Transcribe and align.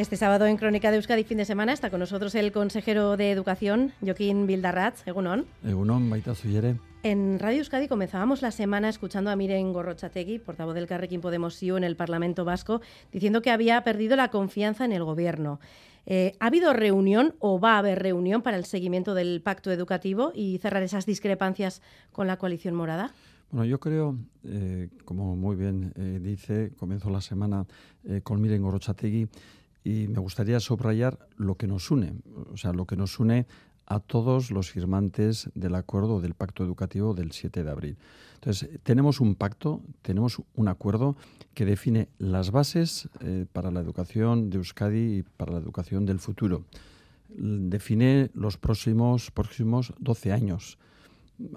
Este 0.00 0.16
sábado 0.16 0.46
en 0.46 0.56
Crónica 0.56 0.90
de 0.90 0.96
Euskadi 0.96 1.24
fin 1.24 1.36
de 1.36 1.44
semana 1.44 1.74
está 1.74 1.90
con 1.90 2.00
nosotros 2.00 2.34
el 2.34 2.52
consejero 2.52 3.18
de 3.18 3.30
Educación, 3.30 3.92
Joaquín 4.00 4.46
Bildarratz. 4.46 5.06
Egunon. 5.06 5.44
Egunon, 5.62 6.08
Maita 6.08 6.34
Zuyere. 6.34 6.76
En 7.02 7.38
Radio 7.38 7.58
Euskadi 7.58 7.86
comenzábamos 7.86 8.40
la 8.40 8.50
semana 8.50 8.88
escuchando 8.88 9.28
a 9.28 9.36
Miren 9.36 9.74
Gorrochategui, 9.74 10.38
portavoz 10.38 10.74
del 10.74 10.86
Carrequín 10.86 11.20
Podemos 11.20 11.62
IU 11.62 11.76
en 11.76 11.84
el 11.84 11.96
Parlamento 11.96 12.46
Vasco, 12.46 12.80
diciendo 13.12 13.42
que 13.42 13.50
había 13.50 13.84
perdido 13.84 14.16
la 14.16 14.30
confianza 14.30 14.86
en 14.86 14.92
el 14.92 15.04
Gobierno. 15.04 15.60
Eh, 16.06 16.32
¿Ha 16.40 16.46
habido 16.46 16.72
reunión 16.72 17.34
o 17.38 17.60
va 17.60 17.74
a 17.74 17.78
haber 17.80 18.02
reunión 18.02 18.40
para 18.40 18.56
el 18.56 18.64
seguimiento 18.64 19.12
del 19.12 19.42
pacto 19.42 19.70
educativo 19.70 20.32
y 20.34 20.56
cerrar 20.62 20.82
esas 20.82 21.04
discrepancias 21.04 21.82
con 22.10 22.26
la 22.26 22.38
coalición 22.38 22.74
morada? 22.74 23.12
Bueno, 23.50 23.66
yo 23.66 23.78
creo, 23.78 24.16
eh, 24.44 24.88
como 25.04 25.36
muy 25.36 25.56
bien 25.56 25.92
eh, 25.96 26.20
dice, 26.22 26.72
comenzó 26.78 27.10
la 27.10 27.20
semana 27.20 27.66
con 28.22 28.40
Miren 28.40 28.62
Gorrochategui 28.62 29.28
y 29.84 30.08
me 30.08 30.20
gustaría 30.20 30.60
subrayar 30.60 31.18
lo 31.36 31.56
que 31.56 31.66
nos 31.66 31.90
une, 31.90 32.14
o 32.52 32.56
sea, 32.56 32.72
lo 32.72 32.86
que 32.86 32.96
nos 32.96 33.18
une 33.18 33.46
a 33.90 33.98
todos 33.98 34.52
los 34.52 34.70
firmantes 34.70 35.50
del 35.54 35.74
acuerdo 35.74 36.20
del 36.20 36.34
pacto 36.34 36.62
educativo 36.62 37.12
del 37.12 37.32
7 37.32 37.64
de 37.64 37.70
abril. 37.70 37.96
Entonces, 38.34 38.70
tenemos 38.84 39.20
un 39.20 39.34
pacto, 39.34 39.82
tenemos 40.02 40.40
un 40.54 40.68
acuerdo 40.68 41.16
que 41.54 41.64
define 41.64 42.08
las 42.18 42.52
bases 42.52 43.08
eh, 43.20 43.46
para 43.52 43.72
la 43.72 43.80
educación 43.80 44.48
de 44.48 44.58
Euskadi 44.58 45.18
y 45.18 45.22
para 45.22 45.52
la 45.52 45.58
educación 45.58 46.06
del 46.06 46.20
futuro. 46.20 46.64
Define 47.28 48.30
los 48.32 48.58
próximos, 48.58 49.30
próximos 49.32 49.92
12 49.98 50.32
años. 50.32 50.78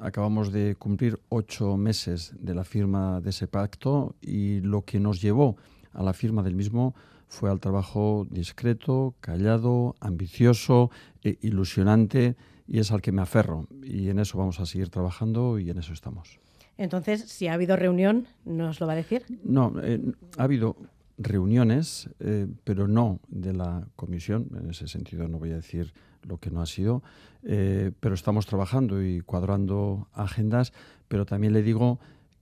Acabamos 0.01 0.51
de 0.51 0.75
cumplir 0.75 1.19
ocho 1.29 1.77
meses 1.77 2.33
de 2.39 2.55
la 2.55 2.63
firma 2.63 3.21
de 3.21 3.29
ese 3.29 3.47
pacto 3.47 4.15
y 4.21 4.59
lo 4.61 4.83
que 4.85 4.99
nos 4.99 5.21
llevó 5.21 5.55
a 5.93 6.01
la 6.01 6.13
firma 6.13 6.41
del 6.41 6.55
mismo 6.55 6.95
fue 7.33 7.49
al 7.49 7.59
trabajo 7.59 8.27
discreto, 8.29 9.15
callado, 9.19 9.95
ambicioso, 9.99 10.91
e 11.23 11.39
ilusionante 11.41 12.35
y 12.67 12.77
es 12.77 12.91
al 12.91 13.01
que 13.01 13.11
me 13.11 13.23
aferro. 13.23 13.67
Y 13.83 14.09
en 14.09 14.19
eso 14.19 14.37
vamos 14.37 14.59
a 14.59 14.67
seguir 14.67 14.89
trabajando 14.89 15.57
y 15.57 15.69
en 15.71 15.79
eso 15.79 15.93
estamos. 15.93 16.39
Entonces, 16.77 17.21
si 17.21 17.47
ha 17.47 17.53
habido 17.53 17.75
reunión, 17.75 18.27
¿nos 18.45 18.79
lo 18.79 18.85
va 18.85 18.93
a 18.93 18.95
decir? 18.95 19.23
No, 19.43 19.73
eh, 19.81 19.99
ha 20.37 20.43
habido 20.43 20.77
reuniones, 21.17 22.07
eh, 22.19 22.47
pero 22.63 22.87
no 22.87 23.19
de 23.29 23.53
la 23.53 23.87
comisión. 23.95 24.49
En 24.59 24.69
ese 24.69 24.87
sentido 24.87 25.27
no 25.27 25.39
voy 25.39 25.51
a 25.51 25.55
decir 25.55 25.91
lo 26.21 26.37
que 26.37 26.51
no 26.51 26.61
ha 26.61 26.67
sido, 26.67 27.01
eh, 27.41 27.91
pero 27.99 28.13
estamos 28.13 28.45
trabajando 28.45 29.03
y 29.03 29.21
cuadrando 29.21 30.07
agendas, 30.13 30.71
pero 31.07 31.25
también 31.25 31.53
le 31.53 31.63
digo 31.63 31.99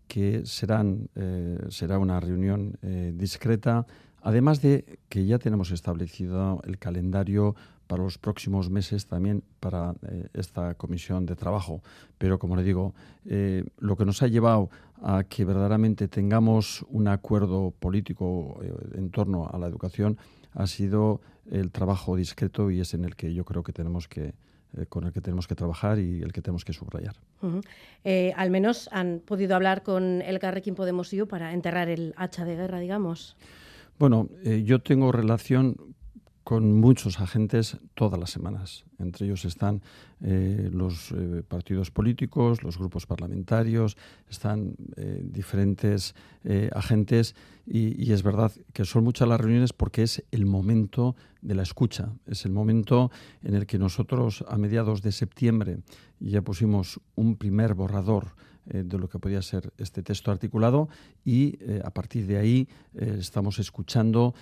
que 0.08 0.46
serán, 0.46 1.08
será 1.70 1.98
una 1.98 2.20
reunión 2.20 2.78
discreta, 3.14 3.88
Además 4.22 4.62
de 4.62 5.00
que 5.10 5.26
ya 5.26 5.40
tenemos 5.40 5.72
establecido 5.72 6.62
el 6.66 6.78
calendario 6.78 7.56
para 7.92 8.04
los 8.04 8.18
próximos 8.18 8.70
meses 8.70 9.06
también 9.06 9.44
para 9.60 9.96
eh, 10.08 10.30
esta 10.34 10.76
comisión 10.76 11.26
de 11.26 11.36
trabajo. 11.36 11.82
Pero 12.18 12.40
como 12.40 12.56
le 12.56 12.64
digo, 12.64 12.94
eh, 13.26 13.66
lo 13.80 13.98
que 13.98 14.06
nos 14.06 14.22
ha 14.22 14.28
llevado 14.28 14.70
a 15.04 15.26
que 15.26 15.44
verdaderamente 15.44 16.08
tengamos 16.08 16.86
un 16.88 17.10
acuerdo 17.10 17.74
político 17.78 18.62
eh, 18.64 18.72
en 18.94 19.10
torno 19.10 19.50
a 19.52 19.58
la 19.58 19.68
educación 19.68 20.18
ha 20.54 20.68
sido 20.68 21.20
el 21.52 21.72
trabajo 21.72 22.16
discreto 22.16 22.72
y 22.72 22.80
es 22.80 22.94
en 22.94 23.04
el 23.04 23.18
que 23.18 23.34
yo 23.34 23.44
creo 23.44 23.62
que 23.62 23.74
tenemos 23.74 24.08
que 24.08 24.36
con 24.88 25.04
el 25.04 25.12
que 25.12 25.20
tenemos 25.20 25.50
que 25.50 25.56
trabajar 25.56 26.00
y 26.00 26.22
el 26.22 26.32
que 26.32 26.42
tenemos 26.42 26.64
que 26.64 26.72
subrayar. 26.72 27.18
al 28.38 28.52
menos 28.52 28.88
han 28.94 29.20
podido 29.20 29.54
hablar 29.54 29.84
con 29.84 30.22
el 30.22 30.40
Carrequín 30.40 30.76
Podemos 30.76 31.12
IU 31.12 31.28
para 31.28 31.52
enterrar 31.52 31.90
el 31.90 32.14
hacha 32.16 32.46
de 32.46 32.56
guerra, 32.56 32.80
digamos. 32.80 33.36
Bueno, 34.02 34.30
eh, 34.44 34.64
yo 34.66 34.80
tengo 34.80 35.12
relación 35.12 35.76
con 36.44 36.74
muchos 36.80 37.20
agentes 37.20 37.78
todas 37.94 38.20
las 38.20 38.32
semanas. 38.32 38.84
Entre 38.98 39.28
ellos 39.28 39.46
están 39.46 39.84
eh, 40.22 40.72
los 40.74 41.12
eh, 41.12 41.44
partidos 41.48 41.92
políticos, 41.92 42.64
los 42.64 42.80
grupos 42.80 43.06
parlamentarios, 43.06 43.98
están 44.28 44.74
diferentes 45.22 46.16
agentes 46.74 47.36
y, 47.68 48.03
y, 48.03 48.12
es 48.12 48.24
verdad 48.24 48.52
que 48.74 48.86
son 48.86 49.03
muchas 49.03 49.28
las 49.28 49.40
reuniones 49.40 49.72
porque 49.72 50.02
es 50.02 50.24
el 50.31 50.48
momento 50.48 51.16
de 51.44 51.54
la 51.54 51.62
escucha, 51.62 52.09
es 52.25 52.44
el 52.46 52.54
momento 52.54 53.12
en 53.44 53.54
el 53.54 53.68
que 53.68 53.78
nosotros 53.78 54.44
a 54.48 54.58
mediados 54.58 55.04
de 55.04 55.12
septiembre 55.12 55.78
ya 56.20 56.42
pusimos 56.42 57.00
un 57.14 57.36
primer 57.36 57.75
borrador 57.75 58.34
eh, 58.68 58.84
de 58.86 58.98
lo 59.00 59.10
que 59.10 59.18
podía 59.18 59.42
ser 59.42 59.74
este 59.80 60.04
texto 60.04 60.30
articulado 60.30 60.88
y 61.26 61.58
eh, 61.62 61.82
a 61.84 61.90
partir 61.90 62.28
de 62.28 62.38
ahí 62.38 62.68
eh, 62.94 63.18
estamos 63.20 63.58
escuchando 63.58 64.36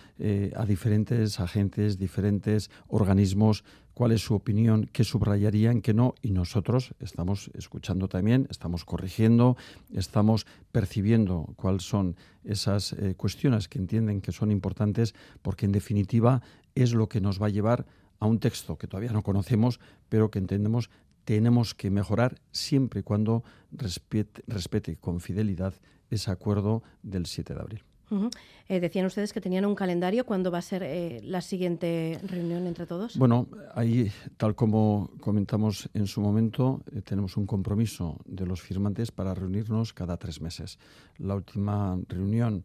a 0.56 0.66
diferentes 0.66 1.40
agentes, 1.40 1.98
diferentes 1.98 2.70
organismos, 2.88 3.64
cuál 3.94 4.12
es 4.12 4.22
su 4.22 4.36
opinión, 4.36 4.90
qué 4.92 5.06
subrayarían, 5.06 5.82
qué 5.82 5.94
no, 5.94 6.16
y 6.22 6.32
nosotros 6.32 6.94
estamos 7.00 7.50
escuchando 7.54 8.10
también, 8.10 8.48
estamos 8.50 8.84
corrigiendo, 8.84 9.56
estamos 9.94 10.46
percibiendo 10.74 11.54
cuáles 11.56 11.84
son 11.84 12.18
esas 12.44 12.96
cuestiones 13.16 13.70
que 13.70 13.80
entienden 13.80 14.20
que 14.20 14.34
son 14.34 14.52
importantes, 14.52 15.16
porque 15.42 15.66
en 15.66 15.72
definitiva 15.72 16.42
es 16.76 16.94
lo 16.94 17.08
que 17.08 17.22
nos 17.22 17.42
va 17.42 17.48
a 17.48 17.52
llevar 17.52 17.86
a 18.20 18.26
un 18.26 18.40
texto 18.40 18.78
que 18.78 18.88
todavía 18.88 19.14
no 19.14 19.24
conocemos, 19.24 19.80
pero 20.10 20.30
que 20.30 20.40
entendemos 20.40 20.90
tenemos 21.30 21.76
que 21.76 21.92
mejorar 21.92 22.42
siempre 22.52 23.02
y 23.02 23.04
cuando 23.04 23.44
respete, 23.72 24.96
con 24.96 25.20
fidelidad 25.20 25.76
ese 26.10 26.32
acuerdo 26.32 26.82
del 27.04 27.28
7 27.28 27.54
de 27.54 27.60
abril. 27.60 27.84
Eh, 28.68 28.80
decían 28.80 29.06
ustedes 29.06 29.32
que 29.32 29.40
tenían 29.40 29.64
un 29.66 29.76
calendario. 29.76 30.26
¿Cuándo 30.26 30.50
va 30.50 30.58
a 30.58 30.64
ser 30.64 30.82
eh, 30.82 31.22
la 31.24 31.42
siguiente 31.42 32.20
reunión 32.24 32.66
entre 32.66 32.88
todos? 32.88 33.16
Bueno, 33.16 33.48
ahí, 33.76 34.12
tal 34.38 34.56
como 34.56 35.12
comentamos 35.20 35.88
en 35.94 36.08
su 36.08 36.20
momento, 36.20 36.82
eh, 36.96 37.04
tenemos 37.04 37.38
un 37.38 37.46
compromiso 37.46 38.18
de 38.26 38.48
los 38.48 38.64
firmantes 38.64 39.12
para 39.12 39.36
reunirnos 39.36 39.94
cada 39.94 40.18
tres 40.18 40.42
meses. 40.42 40.80
La 41.20 41.36
última 41.36 42.00
reunión 42.08 42.64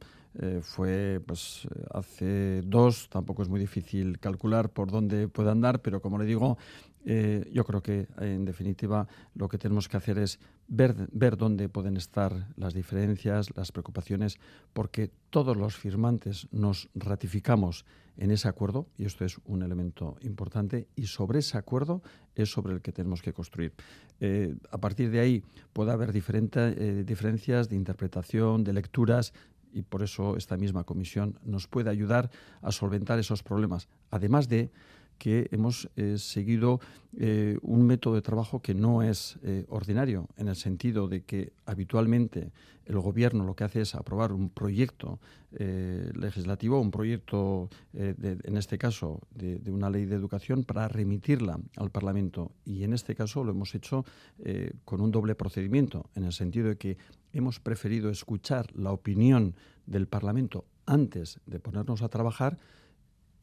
fue 0.63 1.21
pues, 1.25 1.69
hace 1.93 2.63
dos, 2.63 3.09
tampoco 3.09 3.43
es 3.43 3.49
muy 3.49 3.61
difícil 3.61 4.19
calcular 4.19 4.71
por 4.71 4.91
dónde 4.91 5.29
puede 5.29 5.51
andar, 5.51 5.81
pero 5.81 6.01
como 6.01 6.19
le 6.19 6.25
digo, 6.25 6.59
eh, 7.05 7.51
yo 7.53 7.65
creo 7.65 7.83
que, 7.83 8.09
en 8.19 8.45
definitiva, 8.45 9.07
lo 9.35 9.49
que 9.49 9.59
tenemos 9.59 9.89
que 9.89 9.97
hacer 9.97 10.19
es 10.19 10.41
ver, 10.69 10.95
ver 11.13 11.37
dónde 11.37 11.69
pueden 11.69 11.97
estar 11.97 12.49
las 12.57 12.73
diferencias, 12.73 13.55
las 13.57 13.73
preocupaciones, 13.73 14.39
porque 14.73 15.11
todos 15.31 15.57
los 15.57 15.77
firmantes 15.77 16.49
nos 16.51 16.89
ratificamos 16.95 17.85
en 18.17 18.31
ese 18.31 18.49
acuerdo, 18.49 18.87
y 18.97 19.05
esto 19.05 19.25
es 19.25 19.39
un 19.45 19.63
elemento 19.63 20.17
importante, 20.23 20.89
y 20.97 21.07
sobre 21.07 21.41
ese 21.41 21.59
acuerdo 21.59 22.01
es 22.35 22.51
sobre 22.51 22.73
el 22.73 22.81
que 22.81 22.93
tenemos 22.93 23.23
que 23.23 23.33
construir. 23.33 23.75
Eh, 24.21 24.55
a 24.71 24.79
partir 24.79 25.11
de 25.11 25.21
ahí 25.21 25.43
puede 25.73 25.91
haber 25.91 26.11
eh, 26.15 27.05
diferencias 27.05 27.69
de 27.69 27.77
interpretación, 27.77 28.63
de 28.65 28.73
lecturas, 28.73 29.35
y 29.75 29.83
por 29.83 30.03
eso 30.03 30.37
esta 30.37 30.57
misma 30.57 30.85
comisión 30.85 31.39
nos 31.45 31.67
puede 31.67 31.91
ayudar 31.91 32.31
a 32.63 32.71
solventar 32.71 33.19
esos 33.19 33.43
problemas, 33.43 33.89
además 34.11 34.49
de 34.49 34.71
que 35.19 35.49
hemos 35.53 35.89
eh, 35.97 36.19
seguido 36.19 36.81
eh, 37.17 37.59
un 37.63 37.87
método 37.87 38.15
de 38.15 38.23
trabajo 38.23 38.61
que 38.61 38.75
no 38.75 39.03
es 39.03 39.39
eh, 39.43 39.65
ordinario, 39.69 40.29
en 40.37 40.49
el 40.49 40.57
sentido 40.57 41.09
de 41.09 41.23
que 41.23 41.53
habitualmente 41.67 42.51
el 42.87 42.99
gobierno 42.99 43.45
lo 43.45 43.55
que 43.55 43.65
hace 43.65 43.81
es 43.81 43.95
aprobar 43.95 44.33
un 44.33 44.51
proyecto 44.51 45.19
legislativo, 45.57 46.81
un 46.81 46.91
proyecto, 46.91 47.71
en 47.95 48.57
este 48.57 48.77
caso, 48.77 49.21
de, 49.31 49.61
de, 49.61 49.71
una 49.71 49.89
ley 49.89 50.05
de 50.05 50.17
educación 50.17 50.65
para 50.65 50.89
remitirla 50.89 51.61
al 51.77 51.91
Parlamento. 51.91 52.51
Y 52.65 52.83
en 52.83 52.93
este 52.93 53.15
caso 53.15 53.45
lo 53.45 53.53
hemos 53.53 53.73
hecho 53.77 54.05
con 54.85 55.01
un 55.01 55.13
doble 55.13 55.37
procedimiento, 55.37 56.11
en 56.17 56.25
el 56.25 56.33
sentido 56.33 56.69
de 56.71 56.77
que 56.77 56.99
hemos 57.33 57.61
preferido 57.61 58.11
escuchar 58.11 58.67
la 58.75 58.91
opinión 58.91 59.55
del 59.87 60.09
Parlamento 60.09 60.65
antes 60.87 61.41
de 61.47 61.61
ponernos 61.61 62.03
a 62.03 62.09
trabajar 62.09 62.59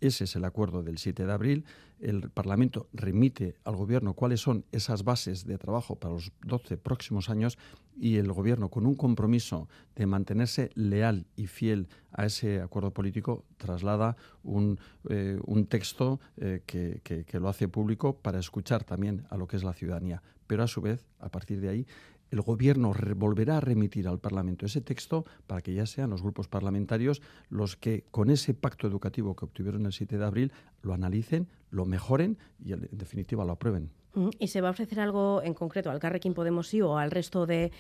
ese 0.01 0.25
es 0.25 0.35
el 0.35 0.43
acuerdo 0.45 0.83
del 0.83 0.97
7 0.97 1.25
de 1.25 1.31
abril. 1.31 1.65
El 1.99 2.29
Parlamento 2.31 2.89
remite 2.91 3.55
al 3.63 3.75
Gobierno 3.75 4.15
cuáles 4.15 4.41
son 4.41 4.65
esas 4.71 5.03
bases 5.03 5.45
de 5.45 5.57
trabajo 5.57 5.95
para 5.95 6.15
los 6.15 6.31
12 6.45 6.77
próximos 6.77 7.29
años 7.29 7.57
y 7.95 8.17
el 8.17 8.31
Gobierno, 8.33 8.69
con 8.69 8.87
un 8.87 8.95
compromiso 8.95 9.69
de 9.95 10.07
mantenerse 10.07 10.71
leal 10.73 11.27
y 11.35 11.45
fiel 11.45 11.87
a 12.11 12.25
ese 12.25 12.59
acuerdo 12.59 12.91
político, 12.91 13.45
traslada 13.57 14.17
un, 14.43 14.79
eh, 15.07 15.39
texto 15.69 16.19
eh, 16.37 16.63
que, 16.65 17.01
que 17.03 17.39
lo 17.39 17.47
hace 17.47 17.67
público 17.67 18.17
para 18.17 18.39
escuchar 18.39 18.83
también 18.83 19.25
a 19.29 19.37
lo 19.37 19.47
que 19.47 19.57
es 19.57 19.63
la 19.63 19.73
ciudadanía. 19.73 20.23
Pero 20.47 20.63
a 20.63 20.67
su 20.67 20.81
vez, 20.81 21.05
a 21.19 21.29
partir 21.29 21.61
de 21.61 21.69
ahí, 21.69 21.87
el 22.31 22.41
Gobierno 22.41 22.93
volverá 23.15 23.57
a 23.57 23.61
remitir 23.61 24.07
al 24.07 24.19
Parlamento 24.19 24.65
ese 24.65 24.81
texto 24.81 25.25
para 25.47 25.61
que 25.61 25.73
ya 25.73 25.85
sean 25.85 26.09
los 26.09 26.21
grupos 26.21 26.47
parlamentarios 26.47 27.21
los 27.49 27.75
que, 27.75 28.05
con 28.09 28.29
ese 28.29 28.53
pacto 28.53 28.87
educativo 28.87 29.35
que 29.35 29.45
obtuvieron 29.45 29.85
el 29.85 29.93
7 29.93 30.17
de 30.17 30.25
abril, 30.25 30.51
lo 30.81 30.93
analicen, 30.93 31.47
lo 31.69 31.85
mejoren 31.85 32.37
y, 32.63 32.73
en 32.73 32.87
definitiva, 32.91 33.45
lo 33.45 33.51
aprueben. 33.51 33.91
¿Y 34.39 34.47
se 34.47 34.59
va 34.59 34.69
a 34.69 34.71
ofrecer 34.71 34.99
algo 34.99 35.41
en 35.41 35.53
concreto 35.53 35.89
al 35.89 35.99
Carrequín 35.99 36.33
Podemos 36.33 36.73
o 36.73 36.97
al 36.97 37.11
resto 37.11 37.45
de, 37.45 37.71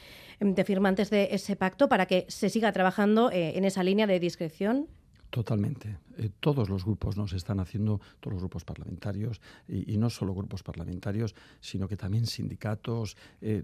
firmantes 0.65 1.09
de 1.09 1.29
ese 1.31 1.55
pacto 1.55 1.89
para 1.89 2.05
que 2.05 2.25
se 2.29 2.49
siga 2.49 2.71
trabajando 2.71 3.31
eh, 3.31 3.57
en 3.57 3.65
esa 3.65 3.83
línea 3.83 4.07
de 4.07 4.19
discreción? 4.19 4.87
Totalmente. 5.29 5.97
Eh, 6.17 6.29
todos 6.39 6.69
los 6.69 6.83
grupos 6.83 7.15
nos 7.15 7.33
están 7.33 7.59
haciendo, 7.59 8.01
todos 8.19 8.33
los 8.33 8.41
grupos 8.43 8.65
parlamentarios, 8.65 9.41
y, 9.67 9.97
no 9.97 10.09
solo 10.09 10.33
grupos 10.33 10.61
parlamentarios, 10.61 11.35
sino 11.61 11.87
que 11.87 11.95
también 11.95 12.25
sindicatos, 12.25 13.15
eh, 13.39 13.63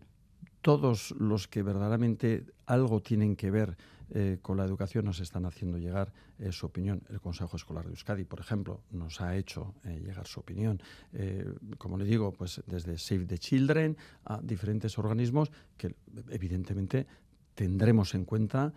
todos 0.62 1.12
los 1.12 1.48
que 1.48 1.64
verdaderamente 1.64 2.46
algo 2.66 3.02
tienen 3.02 3.36
que 3.36 3.52
ver 3.52 3.78
eh, 4.10 4.40
con 4.42 4.58
la 4.58 4.64
educación 4.64 5.06
nos 5.06 5.20
están 5.20 5.46
haciendo 5.46 5.78
llegar 5.78 6.14
su 6.52 6.68
opinión. 6.68 7.02
El 7.10 7.20
Consejo 7.20 7.58
Escolar 7.58 7.86
de 7.86 7.92
Euskadi, 7.92 8.24
por 8.24 8.40
ejemplo, 8.40 8.82
nos 8.92 9.22
ha 9.22 9.36
hecho 9.36 9.74
llegar 9.84 10.28
su 10.28 10.40
opinión. 10.40 10.80
como 11.80 11.98
le 11.98 12.06
digo, 12.06 12.32
pues 12.32 12.62
desde 12.68 13.00
Save 13.00 13.26
the 13.26 13.40
Children 13.40 13.98
a 14.26 14.40
diferentes 14.42 15.00
organismos 15.00 15.52
que 15.78 15.96
evidentemente 16.30 17.08
tendremos 17.56 18.14
en 18.14 18.24
cuenta 18.24 18.72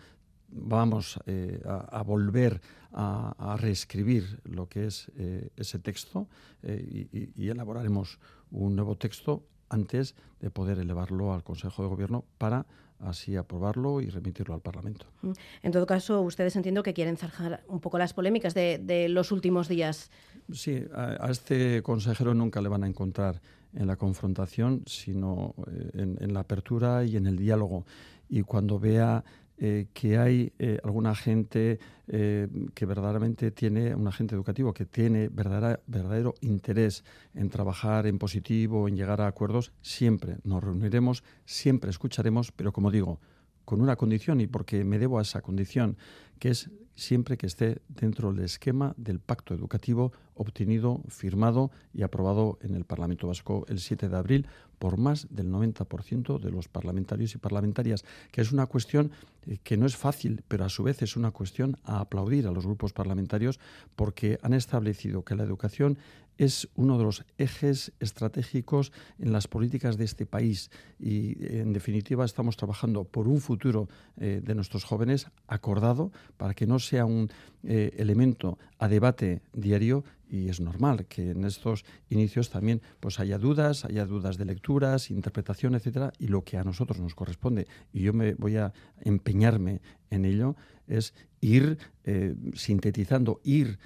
vamos 0.52 1.18
eh, 1.26 1.60
a, 1.64 2.02
volver 2.02 2.60
a, 2.92 3.56
reescribir 3.58 4.40
lo 4.44 4.68
que 4.68 4.86
es 4.86 5.10
eh, 5.16 5.50
ese 5.56 5.78
texto 5.78 6.28
eh, 6.62 7.30
y, 7.36 7.48
elaboraremos 7.48 8.18
un 8.50 8.74
nuevo 8.74 8.96
texto 8.96 9.44
antes 9.70 10.14
de 10.40 10.50
poder 10.50 10.78
elevarlo 10.78 11.32
al 11.32 11.42
Consejo 11.42 11.82
de 11.82 11.88
Gobierno 11.88 12.24
para 12.36 12.66
así 12.98 13.36
aprobarlo 13.36 14.00
y 14.00 14.10
remitirlo 14.10 14.54
al 14.54 14.60
Parlamento. 14.60 15.06
Mm. 15.22 15.32
En 15.62 15.72
todo 15.72 15.86
caso, 15.86 16.20
ustedes 16.20 16.54
entiendo 16.56 16.82
que 16.82 16.92
quieren 16.92 17.16
zanjar 17.16 17.62
un 17.66 17.80
poco 17.80 17.98
las 17.98 18.12
polémicas 18.12 18.52
de, 18.52 19.06
los 19.08 19.32
últimos 19.32 19.68
días. 19.68 20.10
Sí, 20.52 20.84
a, 20.94 21.30
este 21.30 21.82
consejero 21.82 22.34
nunca 22.34 22.60
le 22.60 22.68
van 22.68 22.84
a 22.84 22.86
encontrar 22.86 23.40
en 23.72 23.86
la 23.86 23.96
confrontación, 23.96 24.82
sino 24.86 25.54
en, 25.94 26.18
en 26.20 26.34
la 26.34 26.40
apertura 26.40 27.04
y 27.04 27.16
en 27.16 27.26
el 27.26 27.36
diálogo. 27.36 27.86
Y 28.28 28.42
cuando 28.42 28.78
vea 28.78 29.24
eh, 29.62 29.88
que 29.92 30.16
hay 30.16 30.54
eh, 30.58 30.78
alguna 30.82 31.14
gente 31.14 31.78
eh, 32.08 32.48
que 32.72 32.86
verdaderamente 32.86 33.50
tiene, 33.50 33.94
un 33.94 34.08
agente 34.08 34.34
educativo 34.34 34.72
que 34.72 34.86
tiene 34.86 35.28
verdadero 35.28 36.32
interés 36.40 37.04
en 37.34 37.50
trabajar 37.50 38.06
en 38.06 38.18
positivo, 38.18 38.88
en 38.88 38.96
llegar 38.96 39.20
a 39.20 39.26
acuerdos, 39.26 39.72
siempre 39.82 40.38
nos 40.44 40.64
reuniremos, 40.64 41.24
siempre 41.44 41.90
escucharemos, 41.90 42.52
pero 42.52 42.72
como 42.72 42.90
digo, 42.90 43.20
con 43.66 43.82
una 43.82 43.96
condición 43.96 44.40
y 44.40 44.46
porque 44.46 44.82
me 44.82 44.98
debo 44.98 45.18
a 45.18 45.22
esa 45.22 45.42
condición, 45.42 45.98
que 46.38 46.48
es 46.48 46.70
siempre 47.00 47.38
que 47.38 47.46
esté 47.46 47.80
dentro 47.88 48.32
del 48.32 48.44
esquema 48.44 48.92
del 48.98 49.20
pacto 49.20 49.54
educativo 49.54 50.12
obtenido, 50.34 51.02
firmado 51.08 51.70
y 51.94 52.02
aprobado 52.02 52.58
en 52.60 52.74
el 52.74 52.84
Parlamento 52.84 53.26
Vasco 53.26 53.64
el 53.68 53.80
7 53.80 54.08
de 54.08 54.16
abril 54.16 54.46
por 54.78 54.98
más 54.98 55.26
del 55.30 55.50
90% 55.50 56.38
de 56.38 56.50
los 56.50 56.68
parlamentarios 56.68 57.34
y 57.34 57.38
parlamentarias, 57.38 58.04
que 58.30 58.40
es 58.40 58.52
una 58.52 58.66
cuestión 58.66 59.12
eh, 59.46 59.58
que 59.62 59.76
no 59.76 59.86
es 59.86 59.96
fácil, 59.96 60.42
pero 60.48 60.64
a 60.64 60.68
su 60.68 60.82
vez 60.82 61.02
es 61.02 61.16
una 61.16 61.30
cuestión 61.30 61.76
a 61.84 62.00
aplaudir 62.00 62.46
a 62.46 62.52
los 62.52 62.66
grupos 62.66 62.92
parlamentarios 62.92 63.60
porque 63.96 64.38
han 64.42 64.52
establecido 64.54 65.24
que 65.24 65.36
la 65.36 65.44
educación 65.44 65.98
es 66.40 66.70
uno 66.74 66.96
de 66.96 67.04
los 67.04 67.22
ejes 67.36 67.92
estratégicos 68.00 68.92
en 69.18 69.30
las 69.30 69.46
políticas 69.46 69.98
de 69.98 70.06
este 70.06 70.24
país. 70.24 70.70
Y, 70.98 71.36
en 71.54 71.74
definitiva, 71.74 72.24
estamos 72.24 72.56
trabajando 72.56 73.04
por 73.04 73.28
un 73.28 73.42
futuro 73.42 73.90
eh, 74.16 74.40
de 74.42 74.54
nuestros 74.54 74.84
jóvenes 74.84 75.26
acordado 75.48 76.12
para 76.38 76.54
que 76.54 76.66
no 76.66 76.78
sea 76.90 77.04
un 77.04 77.30
eh, 77.62 77.92
elemento 77.98 78.58
a 78.78 78.88
debate 78.88 79.42
diario 79.52 80.02
y 80.28 80.48
es 80.48 80.60
normal 80.60 81.06
que 81.06 81.30
en 81.30 81.44
estos 81.44 81.84
inicios 82.08 82.50
también 82.50 82.82
pues 83.00 83.20
haya 83.20 83.38
dudas, 83.38 83.84
haya 83.84 84.06
dudas 84.06 84.38
de 84.38 84.44
lecturas, 84.44 85.10
interpretación, 85.10 85.74
etcétera, 85.74 86.12
y 86.18 86.28
lo 86.28 86.42
que 86.42 86.56
a 86.56 86.64
nosotros 86.64 87.00
nos 87.00 87.14
corresponde. 87.14 87.66
Y 87.92 88.02
yo 88.02 88.12
me 88.12 88.34
voy 88.34 88.56
a 88.56 88.72
empeñarme 89.00 89.80
en 90.10 90.24
ello 90.24 90.56
es 90.86 91.14
ir 91.40 91.78
eh, 92.04 92.34
sintetizando, 92.54 93.40
ir 93.44 93.78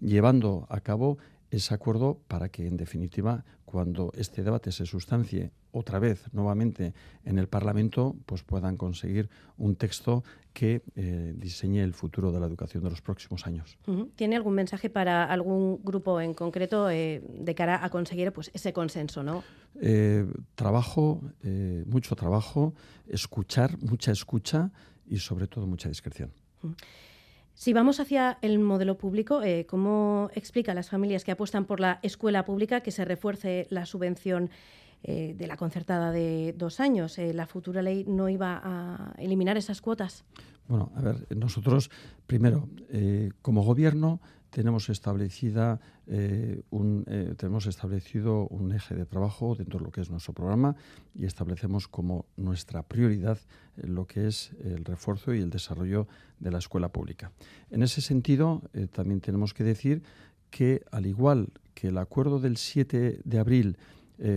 llevando 0.00 0.66
a 0.70 0.80
cabo 0.80 1.18
ese 1.50 1.74
acuerdo 1.74 2.20
para 2.28 2.48
que, 2.48 2.66
en 2.66 2.76
definitiva, 2.76 3.44
cuando 3.64 4.12
este 4.16 4.42
debate 4.42 4.72
se 4.72 4.86
sustancie 4.86 5.50
otra 5.72 5.98
vez 5.98 6.32
nuevamente 6.32 6.94
en 7.24 7.38
el 7.38 7.48
Parlamento, 7.48 8.16
pues 8.24 8.42
puedan 8.42 8.76
conseguir 8.76 9.28
un 9.58 9.76
texto 9.76 10.24
que 10.52 10.82
eh, 10.94 11.34
diseñe 11.36 11.82
el 11.82 11.92
futuro 11.92 12.32
de 12.32 12.40
la 12.40 12.46
educación 12.46 12.82
de 12.82 12.88
los 12.88 13.02
próximos 13.02 13.46
años. 13.46 13.76
¿Tiene 14.14 14.36
algún 14.36 14.54
mensaje 14.54 14.88
para 14.88 15.24
algún 15.24 15.80
grupo 15.84 16.20
en 16.20 16.32
concreto 16.32 16.88
eh, 16.88 17.22
de 17.28 17.54
cara 17.54 17.84
a 17.84 17.90
conseguir 17.90 18.32
pues, 18.32 18.50
ese 18.54 18.72
consenso? 18.72 19.22
¿no? 19.22 19.44
Eh, 19.80 20.26
trabajo, 20.54 21.20
mucho 21.86 22.16
trabajo, 22.16 22.72
escuchar, 23.06 23.76
mucha 23.82 24.12
escucha 24.12 24.70
y 25.06 25.18
sobre 25.18 25.46
todo 25.46 25.66
mucha 25.66 25.90
discreción. 25.90 26.32
Si 27.56 27.72
vamos 27.72 28.00
hacia 28.00 28.36
el 28.42 28.58
modelo 28.58 28.98
público, 28.98 29.42
eh, 29.42 29.64
¿cómo 29.64 30.28
explica 30.34 30.72
a 30.72 30.74
las 30.74 30.90
familias 30.90 31.24
que 31.24 31.32
apuestan 31.32 31.64
por 31.64 31.80
la 31.80 32.00
escuela 32.02 32.44
pública 32.44 32.82
que 32.82 32.90
se 32.90 33.02
refuerce 33.06 33.66
la 33.70 33.86
subvención 33.86 34.50
eh, 35.02 35.34
de 35.34 35.46
la 35.46 35.56
concertada 35.56 36.12
de 36.12 36.54
dos 36.54 36.80
años? 36.80 37.18
Eh, 37.18 37.32
¿La 37.32 37.46
futura 37.46 37.80
ley 37.80 38.04
no 38.06 38.28
iba 38.28 38.60
a 38.62 39.14
eliminar 39.16 39.56
esas 39.56 39.80
cuotas? 39.80 40.26
Bueno, 40.68 40.92
a 40.96 41.00
ver, 41.00 41.26
nosotros, 41.34 41.90
primero, 42.26 42.68
como 43.40 43.62
gobierno, 43.62 44.20
tenemos 44.56 44.88
establecida 44.88 45.80
eh, 46.06 46.62
un, 46.70 47.04
eh, 47.08 47.34
tenemos 47.36 47.66
establecido 47.66 48.48
un 48.48 48.72
eje 48.72 48.94
de 48.94 49.04
trabajo 49.04 49.54
dentro 49.54 49.78
de 49.78 49.84
lo 49.84 49.90
que 49.90 50.00
es 50.00 50.08
nuestro 50.08 50.32
programa 50.32 50.76
y 51.14 51.26
establecemos 51.26 51.88
como 51.88 52.24
nuestra 52.38 52.82
prioridad 52.82 53.38
eh, 53.76 53.86
lo 53.86 54.06
que 54.06 54.28
es 54.28 54.52
el 54.64 54.82
refuerzo 54.86 55.34
y 55.34 55.40
el 55.40 55.50
desarrollo 55.50 56.08
de 56.40 56.50
la 56.50 56.56
escuela 56.56 56.88
pública. 56.88 57.32
En 57.70 57.82
ese 57.82 58.00
sentido, 58.00 58.62
también 58.92 59.20
tenemos 59.20 59.52
que 59.52 59.62
decir 59.62 60.02
que 60.48 60.82
al 60.90 61.04
igual 61.04 61.48
que 61.74 61.88
el 61.88 61.98
acuerdo 61.98 62.40
del 62.40 62.56
7 62.56 63.20
de 63.22 63.38
abril 63.38 63.76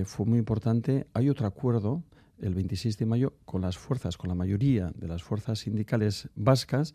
fue 0.04 0.26
muy 0.26 0.38
importante, 0.38 1.08
hay 1.14 1.30
otro 1.30 1.48
acuerdo 1.48 2.04
el 2.42 2.54
26 2.54 2.98
de 2.98 3.06
mayo 3.06 3.34
con 3.46 3.62
las 3.62 3.78
fuerzas, 3.78 4.18
con 4.18 4.30
la 4.30 4.36
mayoría 4.36 4.92
de 4.96 5.08
las 5.08 5.24
fuerzas 5.24 5.60
sindicales 5.60 6.30
vascas, 6.36 6.94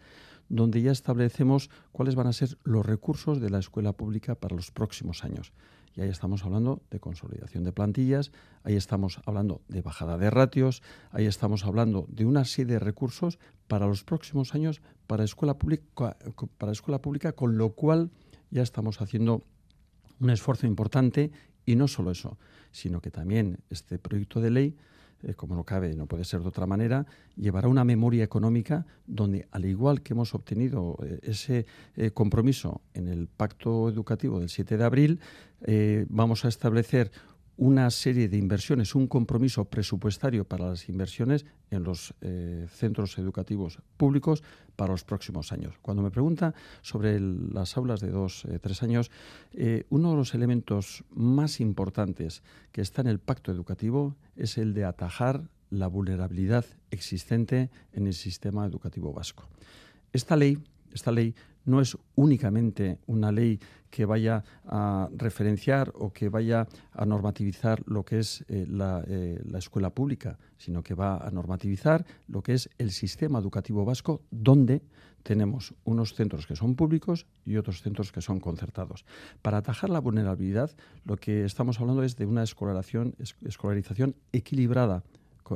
donde 0.48 0.82
ya 0.82 0.92
establecemos 0.92 1.70
cuáles 1.92 2.14
van 2.14 2.26
a 2.26 2.32
ser 2.32 2.58
los 2.64 2.84
recursos 2.84 3.40
de 3.40 3.50
la 3.50 3.58
escuela 3.58 3.92
pública 3.92 4.34
para 4.34 4.56
los 4.56 4.70
próximos 4.70 5.24
años. 5.24 5.52
Y 5.96 6.00
ahí 6.00 6.08
estamos 6.08 6.44
hablando 6.44 6.82
de 6.90 6.98
consolidación 6.98 7.62
de 7.62 7.72
plantillas, 7.72 8.32
ahí 8.64 8.74
estamos 8.74 9.20
hablando 9.26 9.62
de 9.68 9.80
bajada 9.80 10.18
de 10.18 10.28
ratios, 10.28 10.82
ahí 11.12 11.26
estamos 11.26 11.64
hablando 11.64 12.06
de 12.08 12.26
una 12.26 12.44
serie 12.44 12.74
de 12.74 12.78
recursos 12.80 13.38
para 13.68 13.86
los 13.86 14.02
próximos 14.02 14.54
años 14.54 14.82
para 15.06 15.22
escuela 15.22 15.56
pública, 15.56 16.16
para 16.58 16.72
escuela 16.72 17.00
pública 17.00 17.32
con 17.32 17.58
lo 17.58 17.70
cual 17.70 18.10
ya 18.50 18.62
estamos 18.62 19.00
haciendo 19.00 19.42
un 20.18 20.30
esfuerzo 20.30 20.66
importante 20.66 21.30
y 21.64 21.76
no 21.76 21.86
solo 21.86 22.10
eso, 22.10 22.38
sino 22.72 23.00
que 23.00 23.10
también 23.10 23.58
este 23.70 23.98
proyecto 23.98 24.40
de 24.40 24.50
ley 24.50 24.76
eh, 25.26 25.34
como 25.34 25.54
no 25.54 25.64
cabe, 25.64 25.94
no 25.94 26.06
puede 26.06 26.24
ser 26.24 26.40
de 26.40 26.48
otra 26.48 26.66
manera, 26.66 27.06
llevará 27.36 27.68
una 27.68 27.84
memoria 27.84 28.22
económica 28.22 28.86
donde, 29.06 29.48
al 29.50 29.64
igual 29.64 30.02
que 30.02 30.12
hemos 30.12 30.34
obtenido 30.34 30.98
eh, 31.02 31.20
ese 31.22 31.66
eh, 31.96 32.10
compromiso 32.10 32.82
en 32.92 33.08
el 33.08 33.26
Pacto 33.26 33.88
Educativo 33.88 34.40
del 34.40 34.48
7 34.48 34.76
de 34.76 34.84
abril, 34.84 35.20
vamos 36.10 36.44
a 36.44 36.48
establecer 36.48 37.10
una 37.56 37.90
serie 37.90 38.28
de 38.28 38.36
inversiones, 38.36 38.94
un 38.94 39.06
compromiso 39.06 39.64
presupuestario 39.64 40.44
para 40.44 40.70
las 40.70 40.88
inversiones 40.88 41.46
en 41.70 41.84
los 41.84 42.14
eh, 42.20 42.66
centros 42.70 43.16
educativos 43.18 43.78
públicos 43.96 44.42
para 44.76 44.92
los 44.92 45.04
próximos 45.04 45.52
años. 45.52 45.74
Cuando 45.80 46.02
me 46.02 46.10
pregunta 46.10 46.54
sobre 46.82 47.20
las 47.20 47.76
aulas 47.76 48.00
de 48.00 48.10
dos, 48.10 48.44
eh, 48.46 48.58
tres 48.60 48.82
años, 48.82 49.10
eh, 49.52 49.84
uno 49.90 50.10
de 50.10 50.16
los 50.16 50.34
elementos 50.34 51.04
más 51.10 51.60
importantes 51.60 52.42
que 52.72 52.80
está 52.80 53.02
en 53.02 53.08
el 53.08 53.20
pacto 53.20 53.52
educativo 53.52 54.16
es 54.36 54.58
el 54.58 54.74
de 54.74 54.84
atajar 54.84 55.48
la 55.70 55.86
vulnerabilidad 55.86 56.64
existente 56.90 57.70
en 57.92 58.06
el 58.06 58.14
sistema 58.14 58.66
educativo 58.66 59.12
vasco. 59.12 59.48
Esta 60.12 60.36
ley, 60.36 60.58
esta 60.92 61.12
ley 61.12 61.34
no 61.64 61.80
es 61.80 61.96
únicamente 62.14 62.98
una 63.06 63.32
ley 63.32 63.58
que 63.94 64.06
vaya 64.06 64.42
a 64.66 65.08
referenciar 65.14 65.94
o 65.94 66.10
que 66.10 66.26
vaya 66.28 66.66
a 66.90 67.06
normativizar 67.06 67.78
lo 67.86 68.02
que 68.02 68.18
es 68.18 68.42
eh, 68.48 68.66
eh, 68.66 69.40
la, 69.46 69.58
escuela 69.58 69.94
pública, 69.94 70.36
sino 70.58 70.82
que 70.82 70.98
va 70.98 71.18
a 71.18 71.30
normativizar 71.30 72.04
lo 72.26 72.42
que 72.42 72.54
es 72.54 72.68
el 72.78 72.90
sistema 72.90 73.38
educativo 73.38 73.84
vasco, 73.84 74.22
donde 74.32 74.82
tenemos 75.22 75.74
unos 75.84 76.14
centros 76.14 76.48
que 76.48 76.56
son 76.56 76.74
públicos 76.74 77.26
y 77.46 77.54
otros 77.56 77.82
centros 77.82 78.10
que 78.10 78.20
son 78.20 78.40
concertados. 78.40 79.04
Para 79.42 79.58
atajar 79.58 79.90
la 79.90 80.00
vulnerabilidad, 80.00 80.72
lo 81.04 81.14
que 81.14 81.44
estamos 81.44 81.78
hablando 81.78 82.02
es 82.02 82.16
de 82.16 82.26
una 82.26 82.42
escolarización 82.42 84.16
equilibrada 84.32 85.04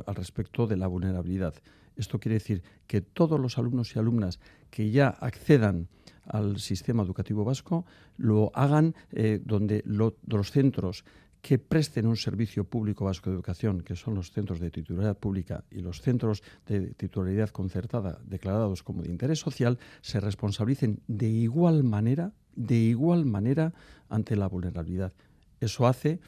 al 0.05 0.15
respecto 0.15 0.65
de 0.65 0.77
la 0.77 0.87
vulnerabilidad. 0.87 1.55
Esto 1.99 2.17
quiere 2.17 2.35
decir 2.35 2.63
que 2.87 3.01
todos 3.01 3.39
los 3.39 3.57
alumnos 3.57 3.93
y 3.93 3.99
alumnas 3.99 4.39
que 4.69 4.89
ya 4.89 5.09
accedan 5.09 5.89
al 6.25 6.59
sistema 6.59 7.03
educativo 7.03 7.43
vasco 7.43 7.85
lo 8.15 8.51
hagan 8.53 8.95
eh, 9.11 9.41
donde 9.43 9.83
los 9.85 10.51
centros 10.51 11.03
que 11.41 11.59
presten 11.59 12.05
un 12.05 12.15
servicio 12.15 12.63
público 12.63 13.05
vasco 13.05 13.29
de 13.29 13.35
educación, 13.35 13.81
que 13.81 13.95
son 13.95 14.15
los 14.15 14.31
centros 14.31 14.59
de 14.59 14.71
titularidad 14.71 15.17
pública 15.17 15.63
y 15.71 15.79
los 15.79 16.01
centros 16.01 16.41
de 16.65 16.93
titularidad 16.93 17.49
concertada 17.49 18.19
declarados 18.25 18.81
como 18.81 19.03
de 19.03 19.11
interés 19.11 19.39
social, 19.39 19.77
se 20.01 20.21
responsabilicen 20.21 21.01
de 21.07 21.27
igual 21.27 21.83
manera, 21.83 22.31
de 22.55 22.75
igual 22.75 23.25
manera 23.25 23.73
ante 24.09 24.35
la 24.37 24.47
vulnerabilidad. 24.47 25.13
Eso 25.59 25.85
hace 25.87 26.19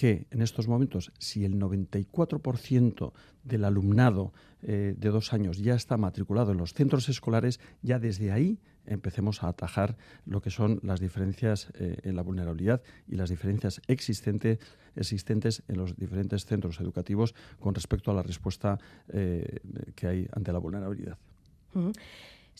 que 0.00 0.26
en 0.30 0.40
estos 0.40 0.66
momentos, 0.66 1.12
si 1.18 1.44
el 1.44 1.60
94% 1.60 3.12
del 3.44 3.64
alumnado 3.66 4.32
eh, 4.62 4.94
de 4.96 5.08
dos 5.10 5.34
años 5.34 5.58
ya 5.58 5.74
está 5.74 5.98
matriculado 5.98 6.52
en 6.52 6.56
los 6.56 6.72
centros 6.72 7.10
escolares, 7.10 7.60
ya 7.82 7.98
desde 7.98 8.32
ahí 8.32 8.58
empecemos 8.86 9.42
a 9.42 9.48
atajar 9.48 9.98
lo 10.24 10.40
que 10.40 10.48
son 10.48 10.80
las 10.82 11.00
diferencias 11.00 11.68
eh, 11.74 11.98
en 12.02 12.16
la 12.16 12.22
vulnerabilidad 12.22 12.80
y 13.08 13.16
las 13.16 13.28
diferencias 13.28 13.82
existentes 13.88 14.58
en 15.68 15.76
los 15.76 15.94
diferentes 15.98 16.46
centros 16.46 16.80
educativos 16.80 17.34
con 17.58 17.74
respecto 17.74 18.10
a 18.10 18.14
la 18.14 18.22
respuesta 18.22 18.78
eh, 19.08 19.58
que 19.94 20.06
hay 20.06 20.28
ante 20.32 20.50
la 20.50 20.60
vulnerabilidad. 20.60 21.18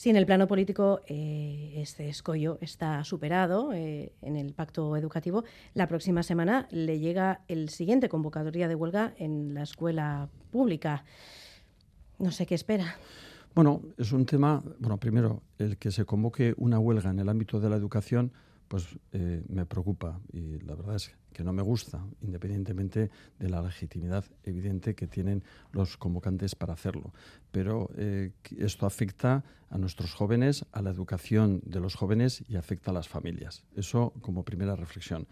Si 0.00 0.09
en 0.09 0.16
el 0.16 0.25
plano 0.25 0.49
político 0.49 1.02
eh, 1.09 1.75
este 1.76 2.09
escollo 2.09 2.57
está 2.62 3.04
superado 3.04 3.75
eh, 3.75 4.14
en 4.23 4.37
el 4.37 4.54
pacto 4.54 4.97
educativo, 4.97 5.45
la 5.75 5.88
próxima 5.88 6.23
semana 6.23 6.66
le 6.71 7.00
llega 7.00 7.42
el 7.49 7.69
siguiente 7.69 8.09
convocatoria 8.09 8.66
de 8.66 8.75
huelga 8.75 9.12
en 9.19 9.52
la 9.52 9.62
escuela 9.62 10.30
pública. 10.50 11.04
No 12.19 12.33
sé 12.33 12.47
qué 12.47 12.54
espera. 12.54 12.97
Bueno, 13.54 13.83
es 13.99 14.12
un 14.12 14.25
tema, 14.25 14.62
bueno, 14.78 14.97
primero, 14.97 15.42
el 15.59 15.76
que 15.76 15.90
se 15.90 16.07
convoque 16.07 16.54
una 16.57 16.78
huelga 16.78 17.11
en 17.11 17.19
el 17.19 17.28
ámbito 17.28 17.61
de 17.61 17.69
la 17.69 17.76
educación 17.76 18.33
pues 18.71 18.87
eh, 19.11 19.43
me 19.49 19.67
preocupa 19.67 20.21
y 20.33 20.61
la 20.61 20.77
verdad 20.77 20.95
es 20.95 21.11
que 21.33 21.43
no 21.43 21.53
me 21.53 21.61
gusta, 21.61 22.07
independientemente 22.21 23.11
de 23.37 23.49
la 23.49 23.61
legitimidad 23.61 24.25
evidente 24.45 24.95
que 24.95 25.09
tienen 25.09 25.43
los 25.73 25.97
convocantes 25.97 26.55
para 26.55 26.75
hacerlo. 26.75 27.12
Pero 27.50 27.91
eh, 27.97 28.31
esto 28.57 28.87
afecta 28.87 29.43
a 29.71 29.77
nuestros 29.77 30.15
jóvenes, 30.15 30.67
a 30.71 30.83
la 30.83 30.91
educación 30.91 31.61
de 31.67 31.81
los 31.81 31.97
jóvenes 31.97 32.45
y 32.49 32.55
afecta 32.55 32.93
a 32.93 32.95
las 32.95 33.09
familias. 33.09 33.65
Eso 33.75 34.12
como 34.21 34.45
primera 34.45 34.77
reflexión. 34.77 35.27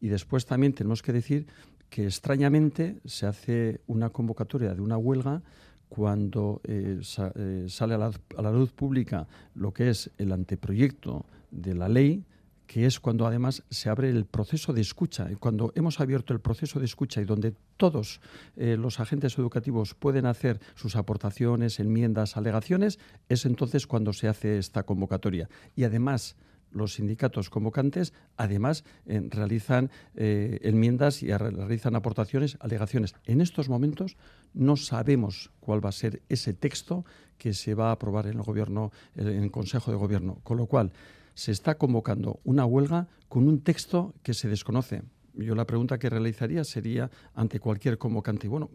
Y 0.00 0.06
después 0.06 0.46
también 0.46 0.72
tenemos 0.72 1.02
que 1.02 1.12
decir 1.12 1.48
que 1.90 2.04
extrañamente 2.04 3.00
se 3.04 3.26
hace 3.26 3.80
una 3.88 4.10
convocatoria 4.10 4.76
de 4.76 4.80
una 4.80 4.96
huelga 4.96 5.42
cuando 5.88 6.60
eh, 6.62 7.00
sale 7.02 7.94
a 7.94 8.42
la 8.42 8.52
luz 8.52 8.70
pública 8.70 9.26
lo 9.56 9.74
que 9.74 9.90
es 9.90 10.08
el 10.18 10.30
anteproyecto 10.30 11.26
de 11.50 11.74
la 11.74 11.88
ley 11.88 12.24
que 12.66 12.86
es 12.86 13.00
cuando 13.00 13.26
además 13.26 13.62
se 13.70 13.88
abre 13.88 14.10
el 14.10 14.26
proceso 14.26 14.72
de 14.72 14.80
escucha. 14.80 15.30
Y 15.30 15.36
cuando 15.36 15.72
hemos 15.74 16.00
abierto 16.00 16.32
el 16.32 16.40
proceso 16.40 16.78
de 16.78 16.86
escucha 16.86 17.20
y 17.20 17.24
donde 17.24 17.54
todos 17.76 18.20
eh, 18.56 18.76
los 18.76 19.00
agentes 19.00 19.38
educativos 19.38 19.94
pueden 19.94 20.26
hacer 20.26 20.60
sus 20.74 20.96
aportaciones, 20.96 21.80
enmiendas, 21.80 22.36
alegaciones, 22.36 22.98
es 23.28 23.46
entonces 23.46 23.86
cuando 23.86 24.12
se 24.12 24.28
hace 24.28 24.58
esta 24.58 24.82
convocatoria. 24.82 25.48
Y 25.74 25.84
además, 25.84 26.36
los 26.72 26.94
sindicatos 26.94 27.48
convocantes, 27.48 28.12
además, 28.36 28.84
eh, 29.06 29.26
realizan 29.30 29.90
eh, 30.14 30.58
enmiendas 30.62 31.22
y 31.22 31.32
realizan 31.32 31.94
aportaciones, 31.94 32.58
alegaciones. 32.60 33.14
En 33.24 33.40
estos 33.40 33.68
momentos 33.68 34.16
no 34.52 34.76
sabemos 34.76 35.50
cuál 35.60 35.84
va 35.84 35.90
a 35.90 35.92
ser 35.92 36.22
ese 36.28 36.52
texto 36.52 37.04
que 37.38 37.54
se 37.54 37.74
va 37.74 37.88
a 37.88 37.92
aprobar 37.92 38.26
en 38.26 38.34
el 38.34 38.42
gobierno, 38.42 38.92
en 39.14 39.28
el 39.28 39.50
Consejo 39.50 39.90
de 39.90 39.96
Gobierno. 39.96 40.40
Con 40.42 40.56
lo 40.56 40.66
cual, 40.66 40.92
se 41.36 41.52
está 41.52 41.76
convocando 41.76 42.40
una 42.44 42.64
huelga 42.64 43.08
con 43.28 43.46
un 43.46 43.60
texto 43.60 44.14
que 44.22 44.32
se 44.32 44.48
desconoce. 44.48 45.02
Yo 45.34 45.54
la 45.54 45.66
pregunta 45.66 45.98
que 45.98 46.08
realizaría 46.08 46.64
sería 46.64 47.10
ante 47.34 47.60
cualquier 47.60 47.98
convocante, 47.98 48.48
bueno, 48.48 48.70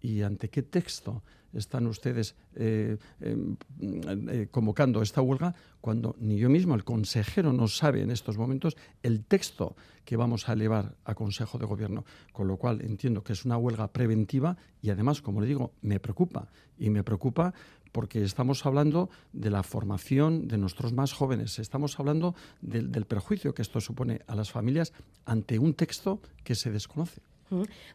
¿y 0.00 0.22
ante 0.22 0.48
qué 0.48 0.62
texto 0.62 1.22
están 1.52 1.86
ustedes 1.86 2.34
eh, 2.54 2.96
em, 3.20 3.56
eh, 3.80 4.48
convocando 4.50 5.02
esta 5.02 5.20
huelga 5.20 5.54
cuando 5.80 6.16
ni 6.18 6.38
yo 6.38 6.48
mismo, 6.48 6.74
el 6.74 6.84
consejero, 6.84 7.52
no 7.52 7.68
sabe 7.68 8.02
en 8.02 8.10
estos 8.10 8.38
momentos 8.38 8.76
el 9.02 9.24
texto 9.24 9.76
que 10.04 10.16
vamos 10.16 10.48
a 10.48 10.54
elevar 10.54 10.96
a 11.04 11.14
Consejo 11.14 11.58
de 11.58 11.66
Gobierno? 11.66 12.06
Con 12.32 12.48
lo 12.48 12.56
cual 12.56 12.80
entiendo 12.80 13.22
que 13.22 13.34
es 13.34 13.44
una 13.44 13.58
huelga 13.58 13.88
preventiva 13.88 14.56
y 14.80 14.88
además, 14.88 15.20
como 15.20 15.42
le 15.42 15.48
digo, 15.48 15.72
me 15.82 16.00
preocupa. 16.00 16.48
Y 16.78 16.88
me 16.88 17.04
preocupa 17.04 17.52
porque 17.96 18.22
estamos 18.22 18.66
hablando 18.66 19.08
de 19.32 19.48
la 19.48 19.62
formación 19.62 20.48
de 20.48 20.58
nuestros 20.58 20.92
más 20.92 21.14
jóvenes, 21.14 21.58
estamos 21.58 21.98
hablando 21.98 22.34
del, 22.60 23.06
perjuicio 23.06 23.54
que 23.54 23.62
esto 23.62 23.80
supone 23.80 24.20
a 24.26 24.34
las 24.34 24.50
familias 24.50 24.92
ante 25.24 25.58
un 25.58 25.72
texto 25.72 26.20
que 26.44 26.54
se 26.54 26.70
desconoce. 26.70 27.22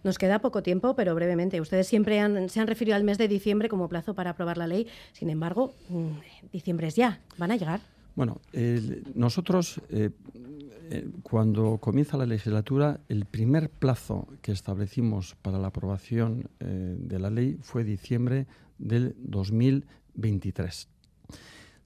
Nos 0.03 0.17
queda 0.17 0.39
poco 0.39 0.63
tiempo, 0.63 0.95
pero 0.95 1.13
brevemente. 1.13 1.61
Ustedes 1.61 1.85
siempre 1.85 2.19
se 2.49 2.59
han 2.59 2.65
referido 2.65 2.95
al 2.95 3.03
mes 3.03 3.19
de 3.19 3.27
diciembre 3.27 3.69
como 3.69 3.89
plazo 3.89 4.15
para 4.15 4.31
aprobar 4.31 4.57
la 4.57 4.65
ley. 4.65 4.87
Sin 5.13 5.29
embargo, 5.29 5.71
mm, 5.89 6.49
diciembre 6.51 6.87
es 6.87 6.95
ya. 6.95 7.21
¿Van 7.37 7.51
a 7.51 7.55
llegar? 7.55 7.81
Bueno, 8.15 8.41
nosotros, 9.13 9.81
eh, 9.89 10.09
eh, 10.89 11.09
cuando 11.21 11.77
comienza 11.77 12.17
la 12.17 12.25
legislatura, 12.25 13.01
el 13.07 13.25
primer 13.25 13.69
plazo 13.69 14.27
que 14.41 14.51
establecimos 14.51 15.35
para 15.43 15.59
la 15.59 15.67
aprobación 15.67 16.49
eh, 16.59 16.95
de 16.97 17.19
la 17.19 17.29
ley 17.29 17.59
fue 17.61 17.83
diciembre 17.83 18.47
del 18.81 19.15
2023. 19.19 20.89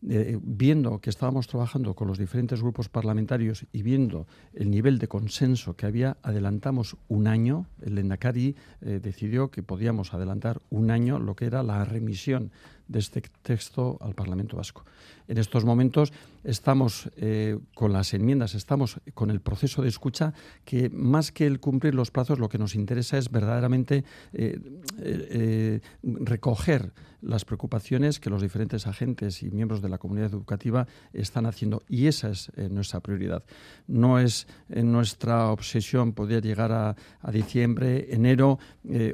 Eh, 0.08 0.38
viendo 0.40 1.00
que 1.00 1.10
estábamos 1.10 1.48
trabajando 1.48 1.96
con 1.96 2.08
los 2.08 2.20
diferentes 2.20 2.62
grupos 2.62 2.90
parlamentarios 2.90 3.66
y 3.72 3.82
viendo 3.82 4.28
el 4.54 4.70
nivel 4.70 5.00
de 5.00 5.08
consenso 5.08 5.76
que 5.76 5.88
había, 5.88 6.18
adelantamos 6.22 6.96
un 7.08 7.26
año. 7.26 7.66
El 7.82 7.98
Endacari 7.98 8.56
eh, 8.82 9.00
decidió 9.02 9.50
que 9.50 9.64
podíamos 9.64 10.14
adelantar 10.14 10.62
un 10.70 10.92
año 10.92 11.18
lo 11.18 11.36
que 11.36 11.46
era 11.46 11.64
la 11.64 11.84
remisión 11.86 12.52
de 12.88 13.00
este 13.00 13.22
texto 13.42 13.98
al 14.02 14.14
Parlamento 14.14 14.58
Vasco. 14.58 14.86
En 15.28 15.38
estos 15.38 15.66
momentos 15.66 16.14
estamos 16.44 17.10
eh, 17.18 17.58
con 17.74 17.92
las 17.92 18.14
enmiendas, 18.14 18.54
estamos 18.54 19.00
con 19.16 19.32
el 19.32 19.42
proceso 19.42 19.82
de 19.82 19.90
escucha, 19.90 20.34
que 20.64 20.90
más 20.90 21.32
que 21.32 21.48
el 21.48 21.60
cumplir 21.60 21.96
los 21.96 22.12
plazos, 22.12 22.38
lo 22.38 22.50
que 22.50 22.60
nos 22.60 22.76
interesa 22.76 23.18
es 23.18 23.32
verdaderamente 23.32 24.04
eh, 24.34 24.60
eh, 25.00 25.80
recoger 26.04 26.94
las 27.22 27.44
preocupaciones 27.44 28.20
que 28.20 28.30
los 28.30 28.44
diferentes 28.44 28.86
agentes 28.86 29.42
y 29.42 29.50
miembros 29.50 29.82
de 29.82 29.90
la 29.90 29.98
comunidad 29.98 30.32
educativa 30.32 30.86
están 31.12 31.48
haciendo. 31.48 31.82
Y 31.90 32.06
esa 32.06 32.30
es 32.30 32.52
nuestra 32.70 33.00
prioridad. 33.00 33.44
No 33.88 34.20
es 34.20 34.46
nuestra 34.70 35.50
obsesión 35.50 36.14
poder 36.14 36.44
llegar 36.44 36.72
a, 36.72 36.96
a 37.22 37.32
diciembre, 37.32 38.14
enero 38.14 38.60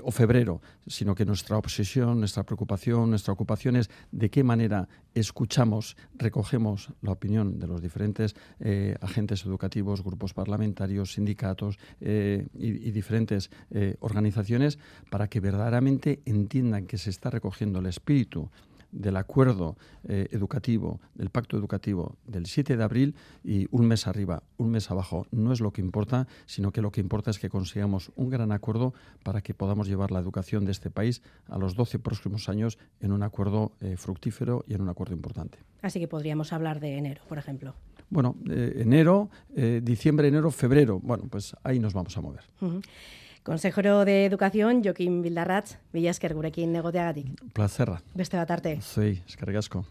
o 0.03 0.11
febrero, 0.11 0.61
sino 0.87 1.15
que 1.15 1.23
nuestra 1.23 1.57
obsesión, 1.57 2.19
nuestra 2.19 2.43
preocupación, 2.43 3.09
nuestra 3.09 3.31
ocupación 3.31 3.60
de 4.11 4.29
qué 4.29 4.43
manera 4.43 4.87
escuchamos, 5.13 5.97
recogemos 6.17 6.89
la 7.01 7.11
opinión 7.11 7.59
de 7.59 7.67
los 7.67 7.81
diferentes 7.81 8.35
eh, 8.59 8.95
agentes 9.01 9.45
educativos, 9.45 10.03
grupos 10.03 10.33
parlamentarios, 10.33 11.13
sindicatos 11.13 11.77
eh, 11.99 12.47
y, 12.57 12.91
diferentes 12.91 13.51
eh, 13.71 13.95
organizaciones 13.99 14.79
para 15.09 15.27
que 15.27 15.39
verdaderamente 15.39 16.21
entiendan 16.25 16.87
que 16.87 16.97
se 16.97 17.09
está 17.09 17.29
recogiendo 17.29 17.79
el 17.79 17.85
espíritu 17.87 18.49
del 18.91 19.17
acuerdo 19.17 19.77
eh, 20.03 20.27
educativo, 20.31 20.99
del 21.15 21.29
pacto 21.29 21.57
educativo 21.57 22.17
del 22.25 22.45
7 22.45 22.77
de 22.77 22.83
abril 22.83 23.15
y 23.43 23.67
un 23.71 23.87
mes 23.87 24.07
arriba, 24.07 24.43
un 24.57 24.71
mes 24.71 24.91
abajo, 24.91 25.27
no 25.31 25.53
es 25.53 25.61
lo 25.61 25.71
que 25.71 25.81
importa, 25.81 26.27
sino 26.45 26.71
que 26.71 26.81
lo 26.81 26.91
que 26.91 27.01
importa 27.01 27.31
es 27.31 27.39
que 27.39 27.49
consigamos 27.49 28.11
un 28.15 28.29
gran 28.29 28.51
acuerdo 28.51 28.93
para 29.23 29.41
que 29.41 29.53
podamos 29.53 29.87
llevar 29.87 30.11
la 30.11 30.19
educación 30.19 30.65
de 30.65 30.71
este 30.71 30.89
país 30.89 31.21
a 31.47 31.57
los 31.57 31.75
12 31.75 31.99
próximos 31.99 32.49
años 32.49 32.77
en 32.99 33.11
un 33.11 33.23
acuerdo 33.23 33.73
eh, 33.81 33.95
fructífero 33.97 34.63
y 34.67 34.73
en 34.73 34.81
un 34.81 34.89
acuerdo 34.89 35.13
importante. 35.13 35.59
Así 35.81 35.99
que 35.99 36.07
podríamos 36.07 36.53
hablar 36.53 36.79
de 36.79 36.97
enero, 36.97 37.21
por 37.27 37.37
ejemplo. 37.37 37.73
Bueno, 38.09 38.35
eh, 38.49 38.73
enero, 38.79 39.29
diciembre, 39.81 40.27
enero, 40.27 40.51
febrero. 40.51 40.99
Bueno, 40.99 41.25
pues 41.29 41.55
ahí 41.63 41.79
nos 41.79 41.93
vamos 41.93 42.17
a 42.17 42.21
mover. 42.21 42.43
Consejero 43.43 44.05
de 44.05 44.25
Educación, 44.25 44.83
Joaquín 44.83 45.23
Bildarratz, 45.23 45.77
Villasker 45.93 46.35
gurekin 46.35 46.71
negoteagatik. 46.71 47.41
Plazerra. 47.53 47.97
Beste 48.13 48.37
bat 48.37 48.51
arte. 48.53 48.75
Zuei, 48.81 49.23
eskerrik 49.25 49.57
asko. 49.63 49.81